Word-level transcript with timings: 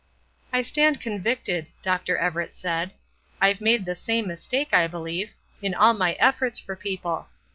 "I 0.51 0.63
stand 0.63 0.99
convicted," 0.99 1.67
Dr. 1.83 2.17
Everett 2.17 2.55
said; 2.55 2.89
"I've 3.39 3.61
made 3.61 3.85
the 3.85 3.93
same 3.93 4.25
mistake, 4.27 4.73
I 4.73 4.87
believe, 4.87 5.29
in 5.61 5.75
all 5.75 5.93
my 5.93 6.13
efforts 6.13 6.57
for 6.57 6.75
people. 6.75 7.27